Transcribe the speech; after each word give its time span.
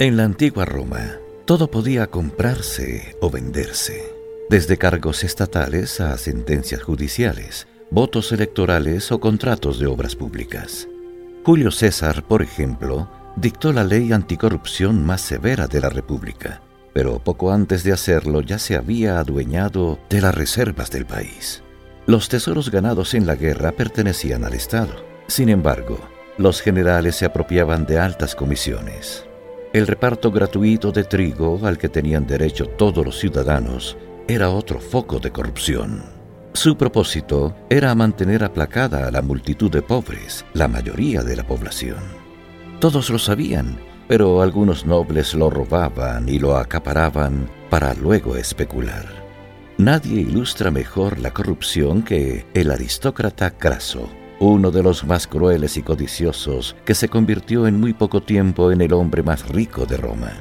En 0.00 0.16
la 0.16 0.24
antigua 0.24 0.64
Roma, 0.64 1.18
todo 1.44 1.70
podía 1.70 2.06
comprarse 2.06 3.18
o 3.20 3.28
venderse, 3.28 4.14
desde 4.48 4.78
cargos 4.78 5.24
estatales 5.24 6.00
a 6.00 6.16
sentencias 6.16 6.82
judiciales, 6.82 7.68
votos 7.90 8.32
electorales 8.32 9.12
o 9.12 9.20
contratos 9.20 9.78
de 9.78 9.86
obras 9.88 10.16
públicas. 10.16 10.88
Julio 11.44 11.70
César, 11.70 12.26
por 12.26 12.40
ejemplo, 12.40 13.10
dictó 13.36 13.74
la 13.74 13.84
ley 13.84 14.10
anticorrupción 14.10 15.04
más 15.04 15.20
severa 15.20 15.66
de 15.66 15.82
la 15.82 15.90
República, 15.90 16.62
pero 16.94 17.18
poco 17.18 17.52
antes 17.52 17.84
de 17.84 17.92
hacerlo 17.92 18.40
ya 18.40 18.58
se 18.58 18.76
había 18.76 19.18
adueñado 19.18 19.98
de 20.08 20.22
las 20.22 20.34
reservas 20.34 20.90
del 20.90 21.04
país. 21.04 21.62
Los 22.06 22.30
tesoros 22.30 22.70
ganados 22.70 23.12
en 23.12 23.26
la 23.26 23.34
guerra 23.34 23.72
pertenecían 23.72 24.44
al 24.44 24.54
Estado. 24.54 25.04
Sin 25.26 25.50
embargo, 25.50 26.00
los 26.38 26.62
generales 26.62 27.16
se 27.16 27.26
apropiaban 27.26 27.84
de 27.84 27.98
altas 27.98 28.34
comisiones. 28.34 29.26
El 29.72 29.86
reparto 29.86 30.32
gratuito 30.32 30.90
de 30.90 31.04
trigo 31.04 31.60
al 31.62 31.78
que 31.78 31.88
tenían 31.88 32.26
derecho 32.26 32.66
todos 32.66 33.04
los 33.04 33.16
ciudadanos 33.20 33.96
era 34.26 34.50
otro 34.50 34.80
foco 34.80 35.20
de 35.20 35.30
corrupción. 35.30 36.02
Su 36.54 36.76
propósito 36.76 37.54
era 37.70 37.94
mantener 37.94 38.42
aplacada 38.42 39.06
a 39.06 39.12
la 39.12 39.22
multitud 39.22 39.70
de 39.70 39.80
pobres, 39.80 40.44
la 40.54 40.66
mayoría 40.66 41.22
de 41.22 41.36
la 41.36 41.46
población. 41.46 41.98
Todos 42.80 43.10
lo 43.10 43.18
sabían, 43.20 43.78
pero 44.08 44.42
algunos 44.42 44.86
nobles 44.86 45.34
lo 45.34 45.50
robaban 45.50 46.28
y 46.28 46.40
lo 46.40 46.56
acaparaban 46.56 47.48
para 47.70 47.94
luego 47.94 48.36
especular. 48.36 49.06
Nadie 49.78 50.22
ilustra 50.22 50.72
mejor 50.72 51.20
la 51.20 51.30
corrupción 51.30 52.02
que 52.02 52.44
el 52.54 52.72
aristócrata 52.72 53.52
Craso, 53.52 54.08
uno 54.40 54.70
de 54.70 54.82
los 54.82 55.04
más 55.04 55.26
crueles 55.26 55.76
y 55.76 55.82
codiciosos, 55.82 56.74
que 56.84 56.94
se 56.94 57.08
convirtió 57.08 57.66
en 57.66 57.78
muy 57.78 57.92
poco 57.92 58.22
tiempo 58.22 58.72
en 58.72 58.80
el 58.80 58.94
hombre 58.94 59.22
más 59.22 59.46
rico 59.48 59.84
de 59.84 59.98
Roma. 59.98 60.32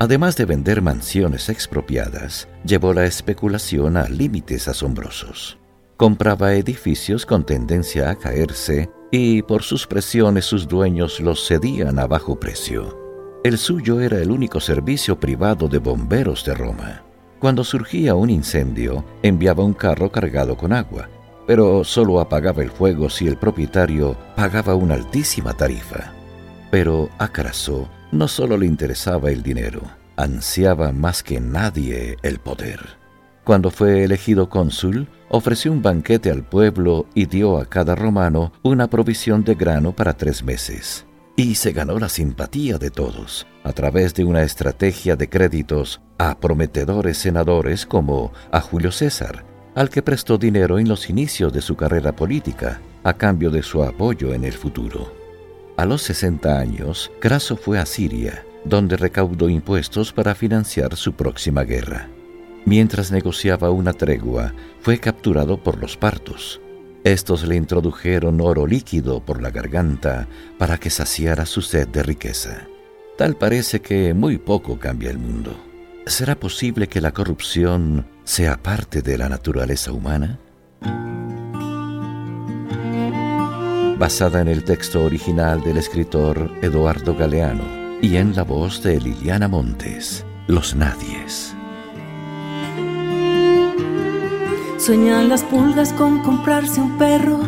Además 0.00 0.36
de 0.36 0.44
vender 0.44 0.82
mansiones 0.82 1.48
expropiadas, 1.48 2.48
llevó 2.64 2.92
la 2.92 3.06
especulación 3.06 3.96
a 3.96 4.08
límites 4.08 4.68
asombrosos. 4.68 5.58
Compraba 5.96 6.54
edificios 6.54 7.24
con 7.24 7.44
tendencia 7.44 8.10
a 8.10 8.16
caerse 8.16 8.90
y 9.10 9.42
por 9.42 9.62
sus 9.62 9.86
presiones 9.86 10.44
sus 10.44 10.68
dueños 10.68 11.20
los 11.20 11.46
cedían 11.46 11.98
a 11.98 12.06
bajo 12.06 12.38
precio. 12.38 12.96
El 13.44 13.56
suyo 13.56 14.00
era 14.00 14.18
el 14.18 14.30
único 14.32 14.60
servicio 14.60 15.18
privado 15.18 15.68
de 15.68 15.78
bomberos 15.78 16.44
de 16.44 16.54
Roma. 16.54 17.04
Cuando 17.38 17.62
surgía 17.62 18.16
un 18.16 18.30
incendio, 18.30 19.04
enviaba 19.22 19.62
un 19.62 19.74
carro 19.74 20.10
cargado 20.10 20.56
con 20.56 20.72
agua 20.72 21.08
pero 21.48 21.82
solo 21.82 22.20
apagaba 22.20 22.62
el 22.62 22.70
fuego 22.70 23.08
si 23.08 23.26
el 23.26 23.38
propietario 23.38 24.18
pagaba 24.36 24.74
una 24.74 24.96
altísima 24.96 25.54
tarifa. 25.54 26.12
Pero 26.70 27.08
a 27.16 27.28
Craso 27.28 27.88
no 28.12 28.28
solo 28.28 28.58
le 28.58 28.66
interesaba 28.66 29.30
el 29.30 29.42
dinero, 29.42 29.80
ansiaba 30.16 30.92
más 30.92 31.22
que 31.22 31.40
nadie 31.40 32.18
el 32.22 32.38
poder. 32.38 32.80
Cuando 33.44 33.70
fue 33.70 34.04
elegido 34.04 34.50
cónsul, 34.50 35.08
ofreció 35.30 35.72
un 35.72 35.80
banquete 35.80 36.30
al 36.30 36.44
pueblo 36.44 37.06
y 37.14 37.24
dio 37.24 37.56
a 37.56 37.64
cada 37.64 37.94
romano 37.94 38.52
una 38.62 38.88
provisión 38.88 39.42
de 39.42 39.54
grano 39.54 39.92
para 39.92 40.12
tres 40.12 40.42
meses. 40.44 41.06
Y 41.34 41.54
se 41.54 41.72
ganó 41.72 41.98
la 41.98 42.10
simpatía 42.10 42.76
de 42.76 42.90
todos 42.90 43.46
a 43.64 43.72
través 43.72 44.12
de 44.12 44.24
una 44.24 44.42
estrategia 44.42 45.16
de 45.16 45.30
créditos 45.30 46.02
a 46.18 46.38
prometedores 46.40 47.16
senadores 47.16 47.86
como 47.86 48.32
a 48.52 48.60
Julio 48.60 48.92
César, 48.92 49.47
al 49.78 49.90
que 49.90 50.02
prestó 50.02 50.38
dinero 50.38 50.80
en 50.80 50.88
los 50.88 51.08
inicios 51.08 51.52
de 51.52 51.62
su 51.62 51.76
carrera 51.76 52.10
política, 52.10 52.80
a 53.04 53.12
cambio 53.12 53.48
de 53.48 53.62
su 53.62 53.84
apoyo 53.84 54.34
en 54.34 54.42
el 54.42 54.54
futuro. 54.54 55.14
A 55.76 55.86
los 55.86 56.02
60 56.02 56.58
años, 56.58 57.12
Craso 57.20 57.56
fue 57.56 57.78
a 57.78 57.86
Siria, 57.86 58.44
donde 58.64 58.96
recaudó 58.96 59.48
impuestos 59.48 60.12
para 60.12 60.34
financiar 60.34 60.96
su 60.96 61.12
próxima 61.12 61.62
guerra. 61.62 62.08
Mientras 62.64 63.12
negociaba 63.12 63.70
una 63.70 63.92
tregua, 63.92 64.52
fue 64.80 64.98
capturado 64.98 65.62
por 65.62 65.78
los 65.78 65.96
partos. 65.96 66.60
Estos 67.04 67.46
le 67.46 67.54
introdujeron 67.54 68.40
oro 68.40 68.66
líquido 68.66 69.24
por 69.24 69.40
la 69.40 69.52
garganta 69.52 70.26
para 70.58 70.78
que 70.78 70.90
saciara 70.90 71.46
su 71.46 71.62
sed 71.62 71.86
de 71.86 72.02
riqueza. 72.02 72.66
Tal 73.16 73.36
parece 73.36 73.80
que 73.80 74.12
muy 74.12 74.38
poco 74.38 74.76
cambia 74.76 75.10
el 75.10 75.18
mundo. 75.18 75.67
¿Será 76.08 76.40
posible 76.40 76.88
que 76.88 77.02
la 77.02 77.12
corrupción 77.12 78.06
sea 78.24 78.56
parte 78.56 79.02
de 79.02 79.18
la 79.18 79.28
naturaleza 79.28 79.92
humana? 79.92 80.38
Basada 83.98 84.40
en 84.40 84.48
el 84.48 84.64
texto 84.64 85.04
original 85.04 85.62
del 85.62 85.76
escritor 85.76 86.50
Eduardo 86.62 87.14
Galeano 87.14 87.98
y 88.00 88.16
en 88.16 88.34
la 88.34 88.42
voz 88.42 88.82
de 88.82 88.98
Liliana 88.98 89.48
Montes, 89.48 90.24
Los 90.46 90.74
Nadies. 90.74 91.54
Sueñan 94.78 95.28
las 95.28 95.42
pulgas 95.42 95.92
con 95.92 96.22
comprarse 96.22 96.80
un 96.80 96.96
perro, 96.96 97.40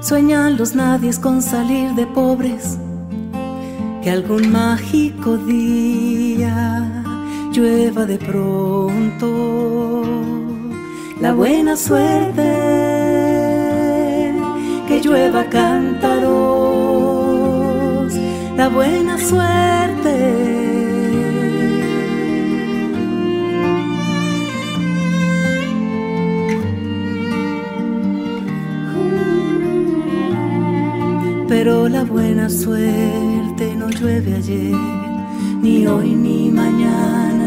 sueñan 0.00 0.56
los 0.56 0.74
nadies 0.74 1.20
con 1.20 1.40
salir 1.40 1.92
de 1.92 2.06
pobres, 2.06 2.76
que 4.02 4.10
algún 4.10 4.50
mágico 4.50 5.36
día 5.36 7.01
llueva 7.52 8.06
de 8.06 8.18
pronto. 8.18 10.02
La 11.20 11.32
buena 11.34 11.76
suerte, 11.76 12.42
que 14.88 15.00
llueva 15.00 15.44
cántaros, 15.44 16.22
la 18.56 18.68
buena 18.68 19.18
suerte. 19.18 20.16
Pero 31.48 31.88
la 31.88 32.02
buena 32.04 32.48
suerte 32.48 33.74
no 33.76 33.90
llueve 33.90 34.36
ayer, 34.36 34.74
ni 35.60 35.86
hoy 35.86 36.14
ni 36.14 36.50
mañana 36.50 37.41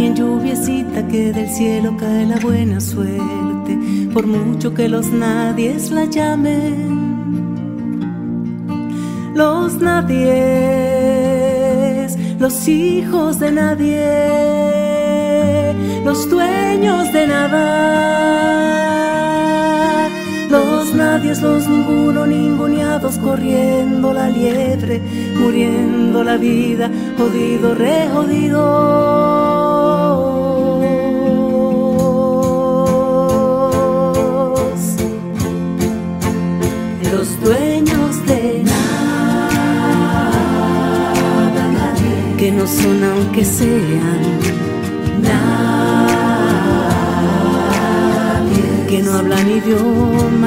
ni 0.00 0.06
en 0.06 0.16
lluviecita 0.16 1.06
que 1.08 1.30
del 1.30 1.48
cielo 1.50 1.94
cae 1.98 2.24
la 2.24 2.38
buena 2.38 2.80
suerte, 2.80 3.78
por 4.14 4.26
mucho 4.26 4.72
que 4.72 4.88
los 4.88 5.08
nadies 5.08 5.90
la 5.90 6.06
llamen. 6.06 6.98
Los 9.34 9.74
nadies, 9.74 10.16
los 12.38 12.66
hijos 12.66 13.38
de 13.40 13.52
nadie, 13.52 14.06
los 16.02 16.30
dueños 16.30 17.12
de 17.12 17.26
nada. 17.26 17.66
Los 20.48 20.94
nadies, 20.94 21.42
los 21.42 21.68
ninguno, 21.68 22.26
ninguneados, 22.26 23.18
corriendo 23.18 24.14
la 24.14 24.30
liebre, 24.30 25.02
muriendo 25.38 26.24
la 26.24 26.38
vida, 26.38 26.90
jodido, 27.18 27.74
re 27.74 28.08
jodido. 28.14 29.59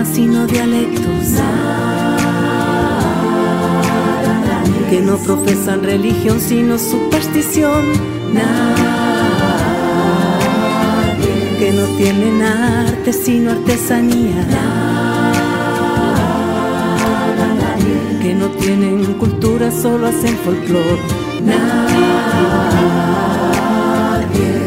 Sino 0.06 0.48
dialectos, 0.48 1.28
que 4.90 5.02
no 5.02 5.18
profesan 5.18 5.84
religión 5.84 6.40
sino 6.40 6.78
superstición, 6.78 7.84
que 11.60 11.72
no 11.72 11.86
tienen 11.98 12.42
arte 12.42 13.14
sino 13.14 13.52
artesanía. 13.52 14.48
Que 18.22 18.34
no 18.34 18.48
tienen 18.52 19.16
cultura, 19.16 19.70
solo 19.70 20.08
hacen 20.08 20.38
folclore. 20.38 21.02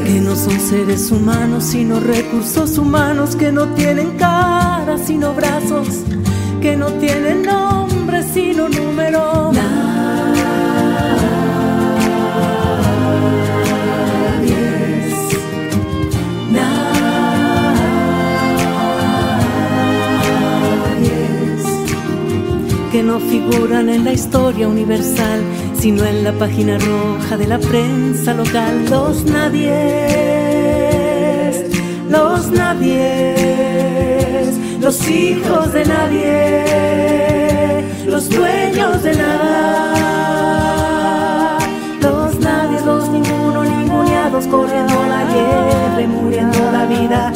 Que 0.05 0.21
no 0.21 0.37
son 0.37 0.61
seres 0.61 1.11
humanos, 1.11 1.65
sino 1.65 1.99
recursos 2.01 2.77
humanos, 2.77 3.35
que 3.35 3.51
no 3.51 3.67
tienen 3.69 4.11
cara, 4.19 4.56
sino 4.95 5.35
brazos, 5.35 5.89
que 6.63 6.77
no 6.77 6.87
tienen 6.95 7.43
nombre, 7.43 8.23
sino 8.23 8.69
número. 8.69 9.53
que 22.93 23.03
no 23.03 23.21
figuran 23.21 23.91
en 23.91 24.05
la 24.05 24.13
historia 24.15 24.69
universal, 24.69 25.43
sino 25.79 26.03
en 26.07 26.25
la 26.25 26.33
página 26.33 26.79
roja 26.79 27.37
de 27.37 27.47
la 27.47 27.59
prensa 27.59 28.33
local. 28.33 28.87
Los 28.89 29.27
nadies, 29.27 29.67
los 32.09 32.51
nadies, 32.53 33.56
los 34.87 35.09
hijos 35.09 35.73
de 35.73 35.85
nadie, 35.85 36.65
los 38.07 38.31
dueños 38.31 39.03
de 39.03 39.17
nada. 39.17 39.99
Los 42.01 42.39
nadies, 42.39 42.85
los 42.85 43.09
ninguno, 43.09 43.65
ninguneados, 43.65 44.47
corriendo 44.47 44.95
la 45.09 45.25
liebre, 45.25 46.07
muriendo 46.07 46.71
la 46.71 46.87
vida, 46.87 47.33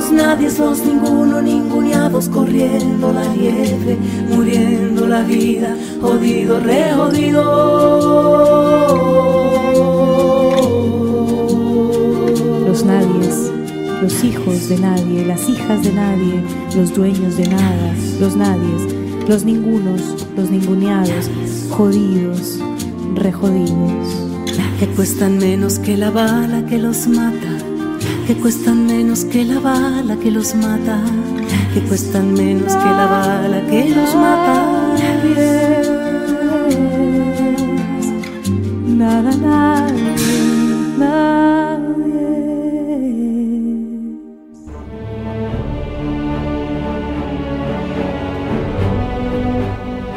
Los 0.03 0.11
nadies, 0.11 0.59
los 0.59 0.79
ninguno, 0.85 1.41
ninguneados, 1.41 2.27
corriendo 2.27 3.13
la 3.13 3.23
liebre, 3.33 3.97
muriendo 4.29 5.07
la 5.07 5.21
vida, 5.21 5.77
jodido, 6.01 6.59
re 6.59 6.91
jodido. 6.93 7.41
Los 12.67 12.83
nadies, 12.83 13.49
los 14.01 14.23
hijos 14.25 14.67
de 14.67 14.77
nadie, 14.77 15.25
las 15.25 15.47
hijas 15.47 15.81
de 15.81 15.93
nadie, 15.93 16.43
los 16.75 16.93
dueños 16.93 17.37
de 17.37 17.47
nada, 17.47 17.95
los 18.19 18.35
nadies 18.35 18.93
los 19.25 19.45
ningunos, 19.45 20.27
los 20.35 20.51
ninguneados, 20.51 21.29
jodidos, 21.69 22.59
rejodidos. 23.15 24.23
Que 24.79 24.87
cuestan 24.89 25.37
menos 25.37 25.79
que 25.79 25.95
la 25.95 26.11
bala 26.11 26.65
que 26.65 26.77
los 26.77 27.07
mata, 27.07 27.52
que 28.27 28.35
cuestan 28.35 28.85
menos 28.85 29.25
que 29.25 29.43
la 29.43 29.59
bala 29.59 30.15
que 30.17 30.31
los 30.31 30.55
mata, 30.55 31.01
que 31.73 31.81
cuestan 31.81 32.33
menos 32.33 32.73
que 32.73 32.89
la 32.89 33.05
bala 33.05 33.61
que 33.69 33.89
los 33.89 34.15
mata. 34.15 34.65
Nada, 38.87 39.31
nada, 39.35 39.91
nada. 40.97 41.79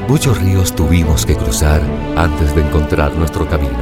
Muchos 0.09 0.41
ríos 0.41 0.75
tuvimos 0.75 1.27
que 1.27 1.35
cruzar 1.35 1.83
antes 2.17 2.55
de 2.55 2.63
encontrar 2.63 3.13
nuestro 3.17 3.49
camino. 3.49 3.73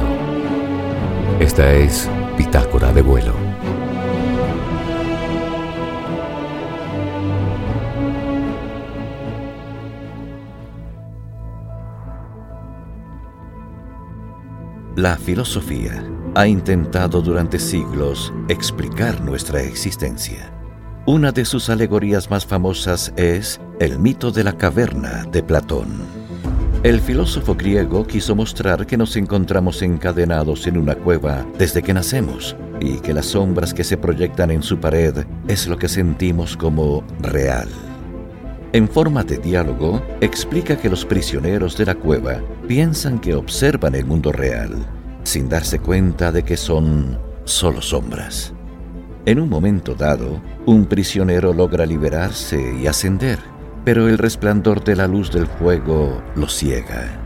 Esta 1.39 1.71
es 1.73 2.09
Bitácora 2.37 2.91
de 2.91 3.01
vuelo. 3.03 3.44
La 15.05 15.17
filosofía 15.17 16.03
ha 16.33 16.47
intentado 16.47 17.21
durante 17.21 17.59
siglos 17.59 18.33
explicar 18.47 19.21
nuestra 19.21 19.61
existencia. 19.61 20.51
Una 21.05 21.31
de 21.31 21.45
sus 21.45 21.69
alegorías 21.69 22.31
más 22.31 22.43
famosas 22.43 23.13
es 23.15 23.61
el 23.79 23.99
mito 23.99 24.31
de 24.31 24.43
la 24.43 24.57
caverna 24.57 25.25
de 25.25 25.43
Platón. 25.43 25.89
El 26.81 26.99
filósofo 27.01 27.53
griego 27.53 28.07
quiso 28.07 28.35
mostrar 28.35 28.87
que 28.87 28.97
nos 28.97 29.15
encontramos 29.15 29.83
encadenados 29.83 30.65
en 30.65 30.75
una 30.75 30.95
cueva 30.95 31.45
desde 31.55 31.83
que 31.83 31.93
nacemos 31.93 32.55
y 32.81 32.97
que 32.97 33.13
las 33.13 33.27
sombras 33.27 33.75
que 33.75 33.83
se 33.83 33.97
proyectan 33.97 34.49
en 34.49 34.63
su 34.63 34.79
pared 34.79 35.23
es 35.47 35.67
lo 35.67 35.77
que 35.77 35.87
sentimos 35.87 36.57
como 36.57 37.03
real. 37.21 37.69
En 38.73 38.89
forma 38.89 39.23
de 39.23 39.37
diálogo, 39.37 40.01
explica 40.21 40.77
que 40.77 40.89
los 40.89 41.05
prisioneros 41.05 41.77
de 41.77 41.85
la 41.85 41.95
cueva 41.95 42.41
piensan 42.67 43.19
que 43.19 43.35
observan 43.35 43.95
el 43.95 44.05
mundo 44.05 44.31
real, 44.31 44.75
sin 45.23 45.47
darse 45.47 45.79
cuenta 45.79 46.31
de 46.31 46.43
que 46.43 46.57
son 46.57 47.17
solo 47.45 47.81
sombras. 47.81 48.53
En 49.25 49.39
un 49.39 49.49
momento 49.49 49.95
dado, 49.95 50.41
un 50.65 50.85
prisionero 50.85 51.53
logra 51.53 51.85
liberarse 51.85 52.75
y 52.79 52.85
ascender, 52.87 53.39
pero 53.83 54.07
el 54.07 54.17
resplandor 54.17 54.83
de 54.83 54.95
la 54.95 55.07
luz 55.07 55.31
del 55.31 55.47
fuego 55.47 56.21
lo 56.35 56.47
ciega. 56.47 57.21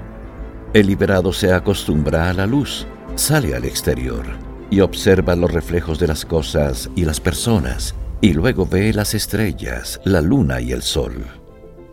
El 0.74 0.88
liberado 0.88 1.34
se 1.34 1.52
acostumbra 1.52 2.30
a 2.30 2.34
la 2.34 2.46
luz, 2.46 2.86
sale 3.16 3.56
al 3.56 3.66
exterior 3.66 4.24
y 4.70 4.82
observa 4.82 5.36
los 5.36 5.52
reflejos 5.52 6.00
de 6.00 6.08
las 6.08 6.26
cosas 6.26 6.90
y 6.96 7.06
las 7.06 7.20
personas, 7.20 7.96
y 8.22 8.34
luego 8.34 8.66
ve 8.66 8.94
las 8.94 9.14
estrellas, 9.14 10.02
la 10.04 10.22
luna 10.22 10.62
y 10.62 10.72
el 10.72 10.82
sol. 10.82 11.26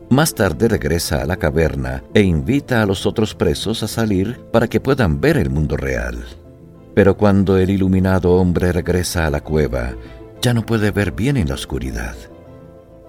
Más 0.09 0.35
tarde 0.35 0.69
regresa 0.69 1.23
a 1.23 1.27
la 1.27 1.37
caverna 1.37 2.05
e 2.15 2.23
invita 2.23 2.83
a 2.83 2.87
los 2.87 3.07
otros 3.07 3.35
presos 3.35 3.83
a 3.83 3.89
salir 3.89 4.39
para 4.53 4.69
que 4.69 4.81
puedan 4.81 5.21
ver 5.21 5.37
el 5.37 5.51
mundo 5.51 5.77
real. 5.77 6.25
Pero 6.95 7.17
cuando 7.17 7.59
el 7.59 7.71
iluminado 7.71 8.33
hombre 8.35 8.73
regresa 8.73 9.27
a 9.27 9.31
la 9.31 9.41
cueva, 9.43 9.95
ya 10.41 10.55
no 10.55 10.65
puede 10.65 10.93
ver 10.93 11.13
bien 11.13 11.37
en 11.37 11.49
la 11.49 11.55
oscuridad. 11.55 12.15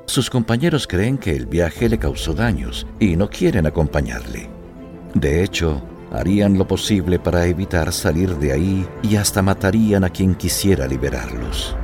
Sus 0.06 0.30
compañeros 0.30 0.88
creen 0.88 1.18
que 1.18 1.36
el 1.36 1.46
viaje 1.46 1.88
le 1.88 2.00
causó 2.00 2.34
daños 2.34 2.88
y 3.00 3.16
no 3.16 3.30
quieren 3.30 3.68
acompañarle. 3.68 4.50
De 5.14 5.44
hecho, 5.44 5.82
harían 6.12 6.58
lo 6.58 6.68
posible 6.68 7.20
para 7.20 7.46
evitar 7.46 7.94
salir 7.94 8.36
de 8.38 8.54
ahí 8.54 8.88
y 9.04 9.18
hasta 9.18 9.42
matarían 9.42 10.04
a 10.04 10.10
quien 10.10 10.34
quisiera 10.34 10.88
liberarlos. 10.88 11.76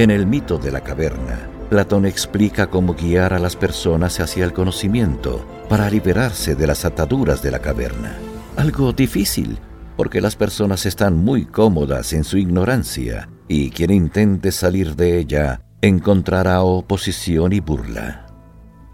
En 0.00 0.10
el 0.10 0.26
mito 0.26 0.56
de 0.56 0.72
la 0.72 0.80
caverna, 0.80 1.46
Platón 1.68 2.06
explica 2.06 2.68
cómo 2.68 2.94
guiar 2.94 3.34
a 3.34 3.38
las 3.38 3.54
personas 3.54 4.18
hacia 4.18 4.46
el 4.46 4.54
conocimiento 4.54 5.44
para 5.68 5.90
liberarse 5.90 6.54
de 6.54 6.66
las 6.66 6.86
ataduras 6.86 7.42
de 7.42 7.50
la 7.50 7.58
caverna. 7.58 8.16
Algo 8.56 8.94
difícil, 8.94 9.58
porque 9.98 10.22
las 10.22 10.36
personas 10.36 10.86
están 10.86 11.18
muy 11.18 11.44
cómodas 11.44 12.14
en 12.14 12.24
su 12.24 12.38
ignorancia 12.38 13.28
y 13.46 13.68
quien 13.72 13.90
intente 13.90 14.52
salir 14.52 14.96
de 14.96 15.18
ella 15.18 15.60
encontrará 15.82 16.62
oposición 16.62 17.52
y 17.52 17.60
burla. 17.60 18.26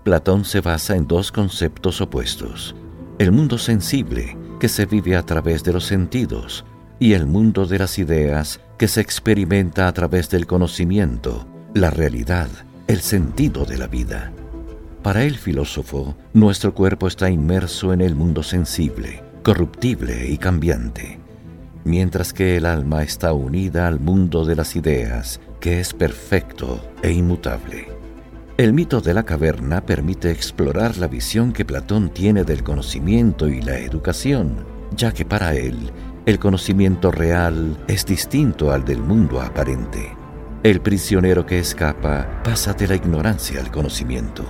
Platón 0.02 0.44
se 0.44 0.60
basa 0.60 0.96
en 0.96 1.06
dos 1.06 1.30
conceptos 1.30 2.00
opuestos, 2.00 2.74
el 3.20 3.30
mundo 3.30 3.58
sensible, 3.58 4.36
que 4.58 4.68
se 4.68 4.86
vive 4.86 5.14
a 5.14 5.22
través 5.22 5.62
de 5.62 5.72
los 5.72 5.84
sentidos, 5.84 6.64
y 6.98 7.12
el 7.12 7.26
mundo 7.26 7.64
de 7.64 7.78
las 7.78 7.96
ideas, 8.00 8.58
que 8.78 8.88
se 8.88 9.00
experimenta 9.00 9.88
a 9.88 9.92
través 9.92 10.28
del 10.28 10.46
conocimiento, 10.46 11.46
la 11.74 11.90
realidad, 11.90 12.48
el 12.86 13.00
sentido 13.00 13.64
de 13.64 13.78
la 13.78 13.86
vida. 13.86 14.32
Para 15.02 15.24
el 15.24 15.36
filósofo, 15.36 16.16
nuestro 16.34 16.74
cuerpo 16.74 17.06
está 17.06 17.30
inmerso 17.30 17.92
en 17.92 18.00
el 18.00 18.14
mundo 18.14 18.42
sensible, 18.42 19.22
corruptible 19.42 20.28
y 20.28 20.36
cambiante, 20.36 21.18
mientras 21.84 22.32
que 22.32 22.56
el 22.56 22.66
alma 22.66 23.02
está 23.02 23.32
unida 23.32 23.86
al 23.86 24.00
mundo 24.00 24.44
de 24.44 24.56
las 24.56 24.76
ideas, 24.76 25.40
que 25.60 25.80
es 25.80 25.94
perfecto 25.94 26.84
e 27.02 27.12
inmutable. 27.12 27.88
El 28.58 28.72
mito 28.72 29.00
de 29.00 29.14
la 29.14 29.22
caverna 29.22 29.84
permite 29.84 30.30
explorar 30.30 30.96
la 30.96 31.08
visión 31.08 31.52
que 31.52 31.64
Platón 31.64 32.10
tiene 32.10 32.44
del 32.44 32.62
conocimiento 32.62 33.48
y 33.48 33.60
la 33.60 33.78
educación, 33.78 34.64
ya 34.96 35.12
que 35.12 35.24
para 35.24 35.54
él 35.54 35.92
el 36.26 36.40
conocimiento 36.40 37.12
real 37.12 37.78
es 37.86 38.04
distinto 38.04 38.72
al 38.72 38.84
del 38.84 38.98
mundo 38.98 39.40
aparente. 39.40 40.16
El 40.64 40.80
prisionero 40.80 41.46
que 41.46 41.60
escapa 41.60 42.42
pasa 42.42 42.74
de 42.74 42.88
la 42.88 42.96
ignorancia 42.96 43.60
al 43.60 43.70
conocimiento. 43.70 44.44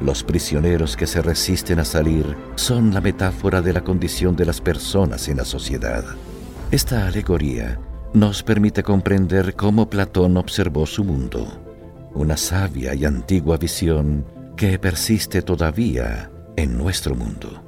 Los 0.00 0.22
prisioneros 0.22 0.98
que 0.98 1.06
se 1.06 1.22
resisten 1.22 1.78
a 1.78 1.86
salir 1.86 2.36
son 2.56 2.92
la 2.92 3.00
metáfora 3.00 3.62
de 3.62 3.72
la 3.72 3.82
condición 3.82 4.36
de 4.36 4.44
las 4.44 4.60
personas 4.60 5.26
en 5.28 5.38
la 5.38 5.46
sociedad. 5.46 6.04
Esta 6.70 7.06
alegoría 7.06 7.80
nos 8.12 8.42
permite 8.42 8.82
comprender 8.82 9.54
cómo 9.54 9.88
Platón 9.88 10.36
observó 10.36 10.84
su 10.84 11.04
mundo, 11.04 11.46
una 12.12 12.36
sabia 12.36 12.94
y 12.94 13.06
antigua 13.06 13.56
visión 13.56 14.26
que 14.56 14.78
persiste 14.78 15.40
todavía 15.40 16.30
en 16.56 16.76
nuestro 16.76 17.14
mundo. 17.14 17.63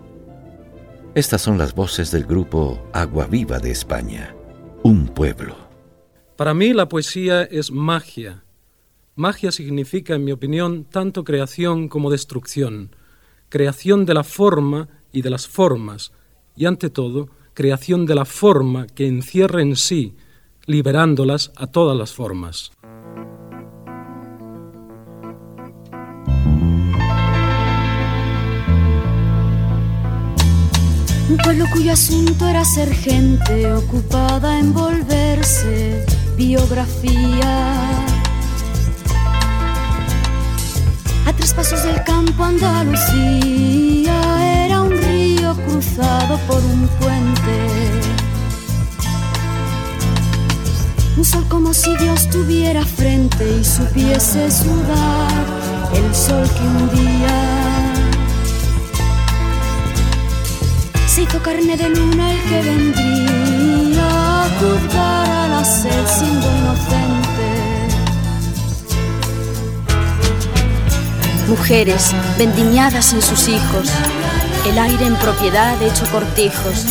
Estas 1.16 1.40
son 1.40 1.56
las 1.56 1.74
voces 1.74 2.10
del 2.10 2.26
grupo 2.26 2.78
Agua 2.92 3.26
Viva 3.26 3.58
de 3.58 3.70
España, 3.70 4.36
un 4.82 5.08
pueblo. 5.08 5.56
Para 6.36 6.52
mí 6.52 6.74
la 6.74 6.90
poesía 6.90 7.44
es 7.44 7.70
magia. 7.70 8.44
Magia 9.14 9.50
significa, 9.50 10.14
en 10.14 10.26
mi 10.26 10.32
opinión, 10.32 10.84
tanto 10.84 11.24
creación 11.24 11.88
como 11.88 12.10
destrucción. 12.10 12.94
Creación 13.48 14.04
de 14.04 14.12
la 14.12 14.24
forma 14.24 14.90
y 15.10 15.22
de 15.22 15.30
las 15.30 15.48
formas, 15.48 16.12
y 16.54 16.66
ante 16.66 16.90
todo, 16.90 17.30
creación 17.54 18.04
de 18.04 18.14
la 18.14 18.26
forma 18.26 18.86
que 18.86 19.06
encierra 19.06 19.62
en 19.62 19.74
sí, 19.74 20.16
liberándolas 20.66 21.50
a 21.56 21.66
todas 21.66 21.96
las 21.96 22.12
formas. 22.12 22.72
Un 31.28 31.36
pueblo 31.38 31.64
cuyo 31.72 31.92
asunto 31.92 32.46
era 32.46 32.64
ser 32.64 32.94
gente 32.94 33.72
ocupada 33.72 34.60
en 34.60 34.72
volverse 34.72 36.06
biografía. 36.36 37.72
A 41.26 41.32
tres 41.36 41.52
pasos 41.52 41.82
del 41.82 42.00
campo 42.04 42.44
Andalucía 42.44 44.14
era 44.66 44.82
un 44.82 44.92
río 44.92 45.56
cruzado 45.66 46.38
por 46.46 46.64
un 46.64 46.86
puente. 47.00 47.58
Un 51.16 51.24
sol 51.24 51.44
como 51.48 51.74
si 51.74 51.96
Dios 51.96 52.30
tuviera 52.30 52.84
frente 52.84 53.58
y 53.60 53.64
supiese 53.64 54.48
sudar 54.48 55.44
el 55.92 56.14
sol 56.14 56.48
que 56.48 56.62
un 56.62 56.88
día 56.90 57.55
hizo 61.22 61.42
carne 61.42 61.76
de 61.76 61.88
luna 61.88 62.32
el 62.32 62.42
que 62.42 62.62
vendría 62.62 63.26
a 64.42 65.44
a 65.44 65.48
la 65.48 65.64
sed 65.64 66.06
siendo 66.06 66.46
inocente. 66.58 67.46
Mujeres 71.48 72.14
vendimiadas 72.36 73.14
en 73.14 73.22
sus 73.22 73.48
hijos, 73.48 73.90
el 74.68 74.78
aire 74.78 75.06
en 75.06 75.16
propiedad 75.16 75.80
hecho 75.82 76.04
cortijos 76.10 76.86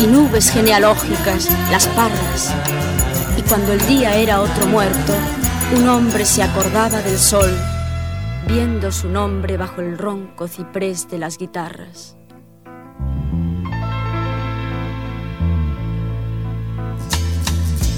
y 0.00 0.06
nubes 0.06 0.50
genealógicas, 0.50 1.48
las 1.70 1.86
parras. 1.88 2.52
Y 3.36 3.42
cuando 3.42 3.72
el 3.72 3.86
día 3.86 4.16
era 4.16 4.40
otro 4.40 4.66
muerto, 4.66 5.14
un 5.76 5.88
hombre 5.88 6.24
se 6.24 6.42
acordaba 6.42 7.00
del 7.02 7.18
sol, 7.18 7.50
viendo 8.48 8.90
su 8.90 9.08
nombre 9.08 9.56
bajo 9.56 9.80
el 9.82 9.98
ronco 9.98 10.48
ciprés 10.48 11.08
de 11.08 11.18
las 11.18 11.38
guitarras. 11.38 12.17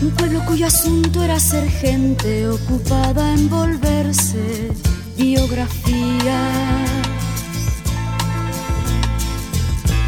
Un 0.02 0.10
pueblo 0.12 0.42
cuyo 0.46 0.66
asunto 0.66 1.22
era 1.22 1.38
ser 1.38 1.68
gente 1.68 2.48
ocupada 2.48 3.34
en 3.34 3.50
volverse 3.50 4.72
biografía. 5.14 6.40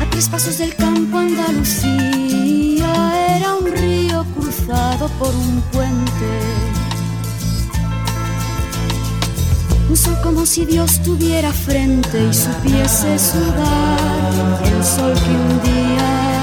A 0.00 0.10
tres 0.10 0.30
pasos 0.30 0.56
del 0.56 0.74
campo 0.76 1.18
Andalucía 1.18 2.90
era 3.36 3.54
un 3.54 3.70
río 3.70 4.24
cruzado 4.34 5.08
por 5.18 5.34
un 5.34 5.60
puente. 5.72 6.40
Un 9.90 9.96
sol 9.96 10.16
como 10.22 10.46
si 10.46 10.64
Dios 10.64 11.02
tuviera 11.02 11.52
frente 11.52 12.28
y 12.30 12.32
supiese 12.32 13.18
sudar 13.18 14.62
el 14.64 14.82
sol 14.82 15.12
que 15.12 15.30
un 15.30 15.62
día 15.62 16.41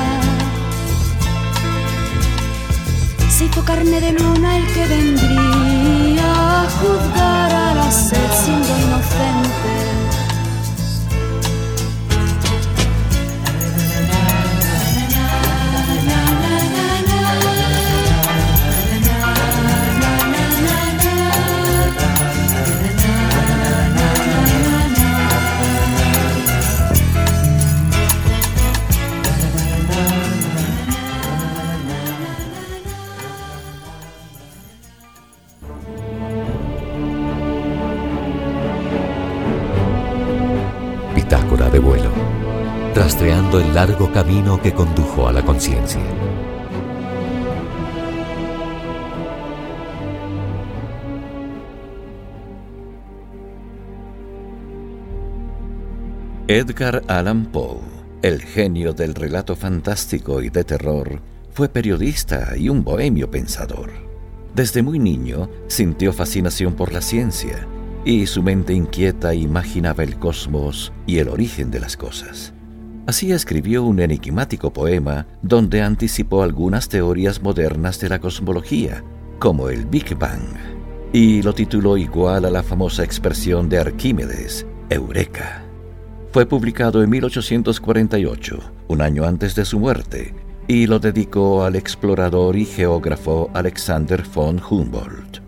carne 3.66 4.00
de 4.00 4.12
luna 4.14 4.58
el 4.58 4.68
que 4.68 4.86
vendría 4.88 6.64
a 6.64 6.70
juzgar 6.70 7.54
a 7.54 7.74
la 7.76 7.92
sed 7.92 8.32
siendo 8.32 8.68
inocente. 8.80 9.79
Rastreando 43.00 43.62
el 43.62 43.74
largo 43.74 44.12
camino 44.12 44.62
que 44.62 44.74
condujo 44.74 45.26
a 45.26 45.32
la 45.32 45.42
conciencia. 45.42 46.02
Edgar 56.50 57.04
Allan 57.08 57.46
Poe, 57.46 57.80
el 58.22 58.42
genio 58.42 58.92
del 58.92 59.16
relato 59.16 59.56
fantástico 59.56 60.42
y 60.42 60.50
de 60.50 60.66
terror, 60.66 61.22
fue 61.54 61.70
periodista 61.70 62.58
y 62.58 62.68
un 62.68 62.84
bohemio 62.84 63.32
pensador. 63.32 63.92
Desde 64.54 64.84
muy 64.84 65.00
niño 65.00 65.50
sintió 65.68 66.12
fascinación 66.12 66.74
por 66.74 66.92
la 66.92 67.00
ciencia 67.00 67.66
y 68.04 68.28
su 68.28 68.44
mente 68.44 68.74
inquieta 68.74 69.34
imaginaba 69.34 70.04
el 70.04 70.20
cosmos 70.20 70.92
y 71.08 71.20
el 71.20 71.30
origen 71.30 71.72
de 71.72 71.80
las 71.80 71.96
cosas. 71.96 72.54
Así 73.10 73.32
escribió 73.32 73.86
un 73.86 74.00
enigmático 74.02 74.72
poema 74.72 75.26
donde 75.42 75.82
anticipó 75.82 76.44
algunas 76.44 76.90
teorías 76.90 77.42
modernas 77.42 78.00
de 78.00 78.08
la 78.08 78.20
cosmología, 78.20 79.04
como 79.40 79.70
el 79.70 79.88
Big 79.88 80.16
Bang, 80.16 80.54
y 81.12 81.42
lo 81.42 81.52
tituló 81.56 81.98
igual 81.98 82.46
a 82.46 82.52
la 82.52 82.62
famosa 82.62 83.04
expresión 83.04 83.68
de 83.68 83.80
Arquímedes, 83.80 84.68
Eureka. 84.92 85.64
Fue 86.32 86.46
publicado 86.46 87.02
en 87.02 87.10
1848, 87.10 88.60
un 88.90 89.02
año 89.02 89.26
antes 89.26 89.56
de 89.56 89.66
su 89.66 89.80
muerte, 89.80 90.36
y 90.68 90.86
lo 90.86 91.00
dedicó 91.00 91.64
al 91.64 91.78
explorador 91.78 92.56
y 92.58 92.66
geógrafo 92.66 93.50
Alexander 93.56 94.24
von 94.36 94.62
Humboldt. 94.62 95.42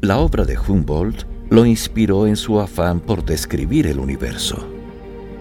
La 0.00 0.18
obra 0.18 0.44
de 0.44 0.58
Humboldt 0.58 1.24
lo 1.50 1.66
inspiró 1.66 2.26
en 2.26 2.34
su 2.34 2.58
afán 2.58 2.98
por 2.98 3.24
describir 3.24 3.86
el 3.86 4.00
universo. 4.00 4.75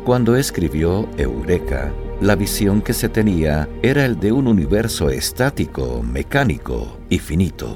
Cuando 0.05 0.35
escribió 0.35 1.09
Eureka, 1.17 1.91
la 2.21 2.35
visión 2.35 2.83
que 2.83 2.93
se 2.93 3.09
tenía 3.09 3.67
era 3.81 4.05
el 4.05 4.19
de 4.19 4.31
un 4.31 4.47
universo 4.47 5.09
estático, 5.09 6.03
mecánico 6.03 6.99
y 7.09 7.17
finito. 7.17 7.75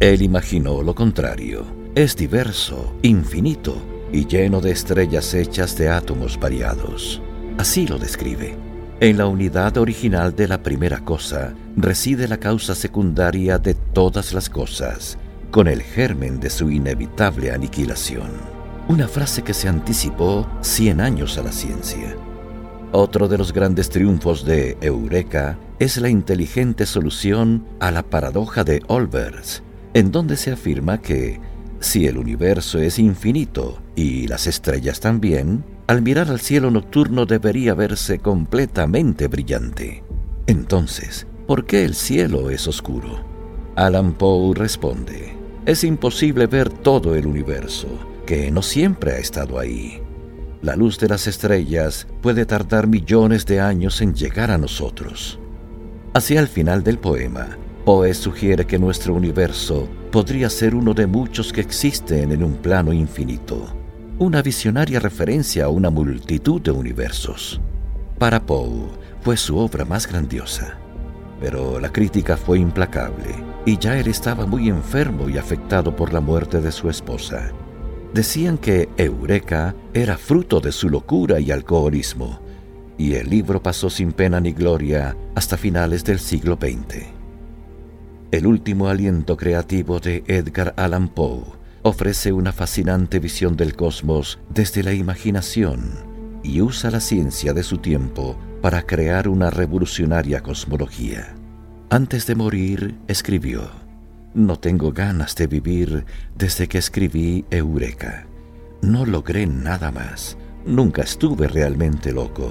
Él 0.00 0.22
imaginó 0.22 0.80
lo 0.80 0.94
contrario. 0.94 1.66
Es 1.94 2.16
diverso, 2.16 2.94
infinito 3.02 3.76
y 4.10 4.24
lleno 4.26 4.62
de 4.62 4.70
estrellas 4.70 5.34
hechas 5.34 5.76
de 5.76 5.90
átomos 5.90 6.40
variados. 6.40 7.20
Así 7.58 7.86
lo 7.86 7.98
describe. 7.98 8.56
En 9.00 9.18
la 9.18 9.26
unidad 9.26 9.76
original 9.76 10.34
de 10.34 10.48
la 10.48 10.62
primera 10.62 11.00
cosa 11.00 11.52
reside 11.76 12.28
la 12.28 12.38
causa 12.38 12.74
secundaria 12.74 13.58
de 13.58 13.74
todas 13.74 14.32
las 14.32 14.48
cosas, 14.48 15.18
con 15.50 15.68
el 15.68 15.82
germen 15.82 16.40
de 16.40 16.48
su 16.48 16.70
inevitable 16.70 17.50
aniquilación 17.50 18.55
una 18.88 19.08
frase 19.08 19.42
que 19.42 19.52
se 19.52 19.68
anticipó 19.68 20.46
100 20.60 21.00
años 21.00 21.38
a 21.38 21.42
la 21.42 21.50
ciencia. 21.50 22.16
Otro 22.92 23.26
de 23.26 23.36
los 23.36 23.52
grandes 23.52 23.90
triunfos 23.90 24.44
de 24.44 24.78
Eureka 24.80 25.58
es 25.80 25.96
la 25.96 26.08
inteligente 26.08 26.86
solución 26.86 27.64
a 27.80 27.90
la 27.90 28.04
paradoja 28.04 28.62
de 28.62 28.82
Olbers, 28.86 29.62
en 29.92 30.12
donde 30.12 30.36
se 30.36 30.52
afirma 30.52 31.02
que 31.02 31.40
si 31.80 32.06
el 32.06 32.16
universo 32.16 32.78
es 32.78 32.98
infinito 32.98 33.78
y 33.96 34.28
las 34.28 34.46
estrellas 34.46 35.00
también, 35.00 35.64
al 35.88 36.00
mirar 36.00 36.28
al 36.30 36.40
cielo 36.40 36.70
nocturno 36.70 37.26
debería 37.26 37.74
verse 37.74 38.20
completamente 38.20 39.26
brillante. 39.26 40.04
Entonces, 40.46 41.26
¿por 41.46 41.66
qué 41.66 41.84
el 41.84 41.94
cielo 41.94 42.50
es 42.50 42.68
oscuro? 42.68 43.20
Alan 43.74 44.14
Poe 44.14 44.54
responde, 44.54 45.36
es 45.66 45.82
imposible 45.82 46.46
ver 46.46 46.70
todo 46.70 47.14
el 47.16 47.26
universo 47.26 47.88
que 48.26 48.50
no 48.50 48.60
siempre 48.60 49.12
ha 49.12 49.18
estado 49.18 49.58
ahí. 49.58 50.02
La 50.60 50.74
luz 50.74 50.98
de 50.98 51.08
las 51.08 51.26
estrellas 51.26 52.06
puede 52.20 52.44
tardar 52.44 52.88
millones 52.88 53.46
de 53.46 53.60
años 53.60 54.02
en 54.02 54.14
llegar 54.14 54.50
a 54.50 54.58
nosotros. 54.58 55.38
Hacia 56.12 56.40
el 56.40 56.48
final 56.48 56.82
del 56.82 56.98
poema, 56.98 57.56
Poe 57.84 58.12
sugiere 58.14 58.66
que 58.66 58.78
nuestro 58.78 59.14
universo 59.14 59.88
podría 60.10 60.50
ser 60.50 60.74
uno 60.74 60.92
de 60.92 61.06
muchos 61.06 61.52
que 61.52 61.60
existen 61.60 62.32
en 62.32 62.42
un 62.42 62.54
plano 62.54 62.92
infinito, 62.92 63.72
una 64.18 64.42
visionaria 64.42 64.98
referencia 64.98 65.66
a 65.66 65.68
una 65.68 65.88
multitud 65.88 66.60
de 66.60 66.72
universos. 66.72 67.60
Para 68.18 68.44
Poe 68.44 68.88
fue 69.20 69.36
su 69.36 69.56
obra 69.58 69.84
más 69.84 70.08
grandiosa, 70.08 70.78
pero 71.40 71.78
la 71.78 71.92
crítica 71.92 72.36
fue 72.36 72.58
implacable 72.58 73.34
y 73.64 73.78
ya 73.78 73.98
él 73.98 74.08
estaba 74.08 74.46
muy 74.46 74.68
enfermo 74.68 75.28
y 75.28 75.38
afectado 75.38 75.94
por 75.94 76.12
la 76.12 76.20
muerte 76.20 76.60
de 76.60 76.72
su 76.72 76.88
esposa. 76.88 77.52
Decían 78.16 78.56
que 78.56 78.88
Eureka 78.96 79.74
era 79.92 80.16
fruto 80.16 80.60
de 80.60 80.72
su 80.72 80.88
locura 80.88 81.38
y 81.38 81.50
alcoholismo, 81.50 82.40
y 82.96 83.12
el 83.16 83.28
libro 83.28 83.62
pasó 83.62 83.90
sin 83.90 84.12
pena 84.12 84.40
ni 84.40 84.52
gloria 84.52 85.14
hasta 85.34 85.58
finales 85.58 86.02
del 86.02 86.18
siglo 86.18 86.58
XX. 86.58 87.08
El 88.30 88.46
último 88.46 88.88
aliento 88.88 89.36
creativo 89.36 90.00
de 90.00 90.24
Edgar 90.28 90.72
Allan 90.78 91.08
Poe 91.08 91.42
ofrece 91.82 92.32
una 92.32 92.52
fascinante 92.52 93.18
visión 93.18 93.54
del 93.54 93.76
cosmos 93.76 94.38
desde 94.48 94.82
la 94.82 94.94
imaginación 94.94 95.90
y 96.42 96.62
usa 96.62 96.90
la 96.90 97.00
ciencia 97.00 97.52
de 97.52 97.62
su 97.62 97.76
tiempo 97.76 98.34
para 98.62 98.86
crear 98.86 99.28
una 99.28 99.50
revolucionaria 99.50 100.40
cosmología. 100.40 101.34
Antes 101.90 102.26
de 102.26 102.34
morir, 102.34 102.94
escribió, 103.08 103.68
No 104.36 104.58
tengo 104.58 104.92
ganas 104.92 105.34
de 105.34 105.46
vivir 105.46 106.04
desde 106.34 106.68
que 106.68 106.76
escribí 106.76 107.46
Eureka. 107.50 108.26
No 108.82 109.06
logré 109.06 109.46
nada 109.46 109.90
más. 109.90 110.36
Nunca 110.66 111.00
estuve 111.00 111.48
realmente 111.48 112.12
loco, 112.12 112.50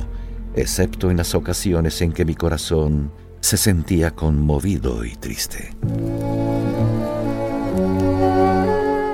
excepto 0.55 1.11
en 1.11 1.17
las 1.17 1.35
ocasiones 1.35 2.01
en 2.01 2.11
que 2.11 2.25
mi 2.25 2.33
corazón 2.33 3.11
se 3.39 3.57
sentía 3.57 4.09
conmovido 4.09 5.05
y 5.05 5.15
triste. 5.15 5.75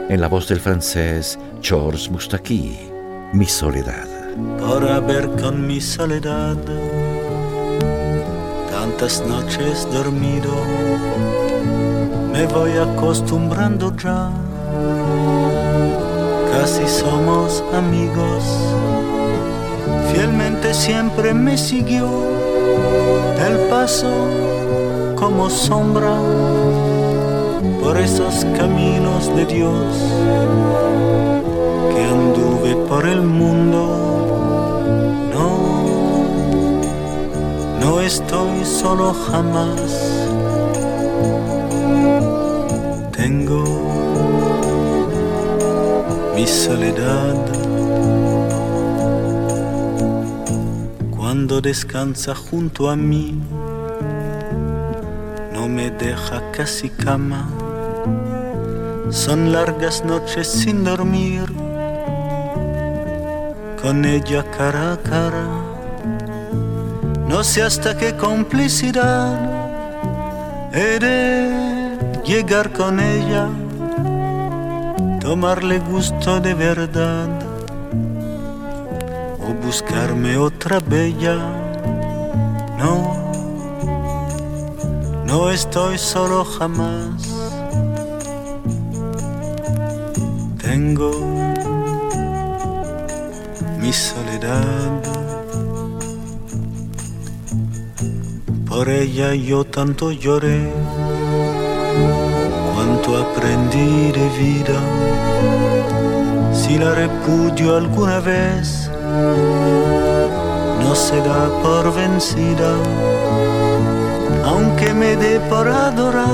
En 0.08 0.22
la 0.22 0.30
voz 0.30 0.48
del 0.48 0.62
francés 0.62 1.38
Georges 1.62 2.10
Moustaki, 2.10 2.78
Mi 3.34 3.48
soledad. 3.48 4.08
Para 4.62 5.02
ver 5.02 5.30
con 5.42 5.68
mi 5.68 5.82
soledad 5.82 6.56
tantas 8.72 9.22
noches 9.28 9.86
dormido, 9.92 10.50
me 12.32 12.46
voy 12.48 12.72
acostumbrando 12.78 13.94
ya. 13.98 14.30
Casi 16.52 16.88
somos 16.88 17.64
amigos, 17.74 18.44
fielmente 20.14 20.74
siempre 20.74 21.34
me 21.34 21.58
siguió 21.58 22.08
el 23.48 23.58
paso 23.70 24.12
como 25.16 25.50
sombra 25.50 26.16
por 27.82 27.98
esos 27.98 28.46
caminos 28.58 29.34
de 29.36 29.46
Dios 29.46 29.96
que 31.94 32.04
anduve 32.04 32.76
por 32.88 33.06
el 33.08 33.22
mundo 33.22 34.12
no 37.82 38.00
estoy 38.00 38.64
solo 38.64 39.14
jamás. 39.14 40.21
Tengo 43.32 43.64
mi 46.36 46.46
soledad. 46.46 47.38
Cuando 51.16 51.62
descansa 51.62 52.36
junto 52.36 52.90
a 52.90 52.98
mí, 52.98 53.42
no 55.54 55.70
me 55.70 55.92
deja 55.92 56.42
casi 56.52 56.90
cama. 56.90 57.48
Son 59.12 59.54
largas 59.54 60.04
noches 60.04 60.50
sin 60.50 60.84
dormir, 60.84 61.46
con 63.82 64.04
ella 64.04 64.44
cara 64.58 64.92
a 64.92 64.98
cara 64.98 65.48
no 67.30 67.46
sé 67.46 67.64
hasta 67.64 67.96
qué 67.96 68.14
complicidad 68.18 69.40
de 70.74 71.00
llegar 72.32 72.72
con 72.72 73.02
ella, 73.02 73.50
tomarle 75.20 75.80
gusto 75.80 76.40
de 76.40 76.54
verdad 76.54 77.28
o 79.38 79.54
buscarme 79.66 80.38
otra 80.38 80.80
bella. 80.80 81.36
No, 82.80 82.94
no 85.26 85.50
estoy 85.52 85.98
solo 85.98 86.46
jamás. 86.46 87.22
Tengo 90.62 91.12
mi 93.82 93.92
soledad. 93.92 95.02
Por 98.70 98.88
ella 98.88 99.36
yo 99.36 99.66
tanto 99.66 100.14
lloré, 100.14 100.72
cuanto 103.02 103.18
aprendí 103.18 104.12
de 104.12 104.30
vida. 104.38 104.80
Si 106.54 106.78
la 106.78 106.94
repudio 106.94 107.78
alguna 107.78 108.20
vez, 108.20 108.90
no 110.80 110.96
se 110.96 111.18
da 111.18 111.50
por 111.62 111.94
vencida, 111.94 112.74
aunque 114.46 114.94
me 114.94 115.16
dé 115.16 115.40
por 115.42 115.68
adorar 115.68 116.26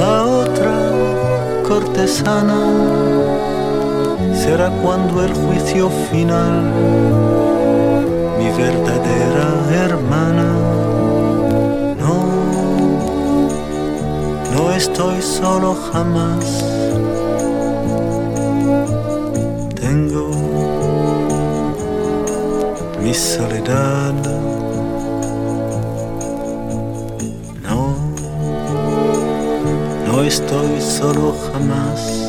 a 0.00 0.22
otra 0.22 0.74
cortesana. 1.66 2.60
Será 4.34 4.70
cuando 4.82 5.24
el 5.24 5.32
juicio 5.34 5.88
final 6.10 7.41
estoy 14.82 15.22
solo 15.22 15.76
jamás. 15.92 16.44
Tengo 19.80 20.26
mi 23.00 23.14
soledad. 23.14 24.14
No, 27.66 27.80
no 30.06 30.22
estoy 30.22 30.80
solo 30.80 31.34
jamás. 31.46 32.22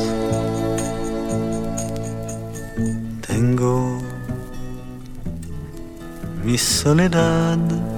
soledad. 6.84 7.93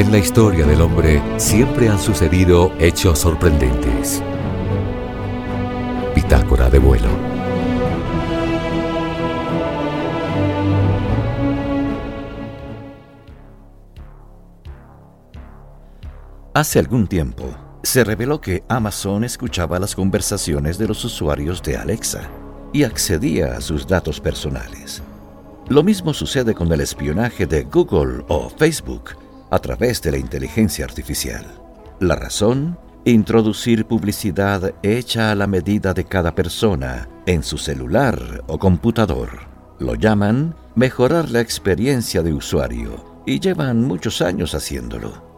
En 0.00 0.10
la 0.10 0.16
historia 0.16 0.64
del 0.64 0.80
hombre 0.80 1.20
siempre 1.36 1.90
han 1.90 1.98
sucedido 1.98 2.72
hechos 2.78 3.18
sorprendentes. 3.18 4.22
Bitácora 6.16 6.70
de 6.70 6.78
vuelo. 6.78 7.10
Hace 16.54 16.78
algún 16.78 17.06
tiempo, 17.06 17.54
se 17.82 18.02
reveló 18.02 18.40
que 18.40 18.64
Amazon 18.68 19.24
escuchaba 19.24 19.78
las 19.78 19.94
conversaciones 19.94 20.78
de 20.78 20.88
los 20.88 21.04
usuarios 21.04 21.62
de 21.62 21.76
Alexa 21.76 22.22
y 22.72 22.84
accedía 22.84 23.54
a 23.54 23.60
sus 23.60 23.86
datos 23.86 24.18
personales. 24.18 25.02
Lo 25.68 25.82
mismo 25.82 26.14
sucede 26.14 26.54
con 26.54 26.72
el 26.72 26.80
espionaje 26.80 27.44
de 27.44 27.64
Google 27.64 28.24
o 28.28 28.48
Facebook 28.48 29.19
a 29.50 29.58
través 29.58 30.00
de 30.02 30.12
la 30.12 30.18
inteligencia 30.18 30.84
artificial. 30.84 31.44
La 32.00 32.16
razón, 32.16 32.78
introducir 33.04 33.86
publicidad 33.86 34.74
hecha 34.82 35.30
a 35.30 35.34
la 35.34 35.46
medida 35.46 35.94
de 35.94 36.04
cada 36.04 36.34
persona 36.34 37.08
en 37.26 37.42
su 37.42 37.58
celular 37.58 38.44
o 38.46 38.58
computador. 38.58 39.48
Lo 39.78 39.94
llaman 39.94 40.54
mejorar 40.74 41.30
la 41.30 41.40
experiencia 41.40 42.22
de 42.22 42.32
usuario 42.32 43.22
y 43.26 43.40
llevan 43.40 43.84
muchos 43.84 44.22
años 44.22 44.54
haciéndolo. 44.54 45.30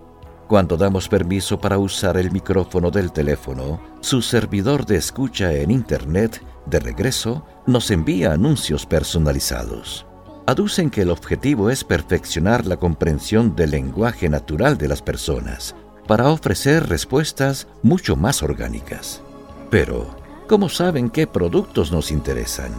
Cuando 0.49 0.77
damos 0.77 1.09
permiso 1.09 1.59
para 1.59 1.79
usar 1.79 2.17
el 2.17 2.31
micrófono 2.31 2.91
del 2.91 3.13
teléfono, 3.13 3.81
su 4.01 4.21
servidor 4.21 4.85
de 4.85 4.97
escucha 4.97 5.53
en 5.55 5.71
Internet, 5.71 6.43
de 6.67 6.79
regreso, 6.79 7.47
nos 7.67 7.91
envía 7.91 8.33
anuncios 8.33 8.85
personalizados. 8.85 10.07
Aducen 10.47 10.91
que 10.91 11.03
el 11.03 11.11
objetivo 11.11 11.71
es 11.71 11.85
perfeccionar 11.85 12.67
la 12.67 12.77
comprensión 12.77 13.55
del 13.55 13.71
lenguaje 13.71 14.29
natural 14.29 14.77
de 14.79 14.89
las 14.89 15.03
personas, 15.03 15.75
para 16.07 16.29
ofrecer 16.31 16.89
respuestas 16.89 17.69
mucho 17.83 18.17
más 18.17 18.43
orgánicas. 18.43 19.23
Pero, 19.71 20.17
¿cómo 20.49 20.69
saben 20.69 21.11
qué 21.11 21.27
productos 21.27 21.93
nos 21.93 22.11
interesan? 22.11 22.73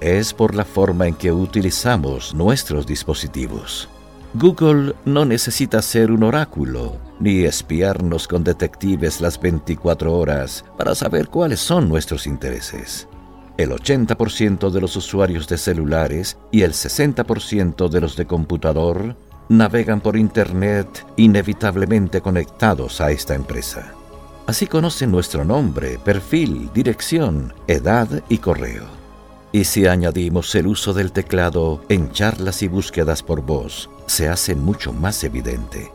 es 0.00 0.32
por 0.32 0.54
la 0.54 0.64
forma 0.64 1.06
en 1.06 1.14
que 1.14 1.32
utilizamos 1.32 2.34
nuestros 2.34 2.86
dispositivos. 2.86 3.88
Google 4.34 4.94
no 5.04 5.24
necesita 5.24 5.80
ser 5.82 6.12
un 6.12 6.22
oráculo 6.22 6.98
ni 7.18 7.44
espiarnos 7.44 8.28
con 8.28 8.44
detectives 8.44 9.20
las 9.20 9.40
24 9.40 10.16
horas 10.16 10.64
para 10.76 10.94
saber 10.94 11.28
cuáles 11.28 11.60
son 11.60 11.88
nuestros 11.88 12.26
intereses. 12.26 13.08
El 13.58 13.72
80% 13.72 14.70
de 14.70 14.80
los 14.80 14.94
usuarios 14.94 15.48
de 15.48 15.58
celulares 15.58 16.38
y 16.52 16.62
el 16.62 16.74
60% 16.74 17.88
de 17.88 18.00
los 18.00 18.14
de 18.14 18.24
computador 18.24 19.16
navegan 19.48 20.00
por 20.00 20.16
Internet 20.16 21.04
inevitablemente 21.16 22.20
conectados 22.20 23.00
a 23.00 23.10
esta 23.10 23.34
empresa. 23.34 23.94
Así 24.46 24.68
conocen 24.68 25.10
nuestro 25.10 25.44
nombre, 25.44 25.98
perfil, 25.98 26.70
dirección, 26.72 27.52
edad 27.66 28.22
y 28.28 28.38
correo. 28.38 28.84
Y 29.50 29.64
si 29.64 29.88
añadimos 29.88 30.54
el 30.54 30.68
uso 30.68 30.94
del 30.94 31.10
teclado 31.10 31.82
en 31.88 32.12
charlas 32.12 32.62
y 32.62 32.68
búsquedas 32.68 33.24
por 33.24 33.42
voz, 33.42 33.90
se 34.06 34.28
hace 34.28 34.54
mucho 34.54 34.92
más 34.92 35.24
evidente. 35.24 35.90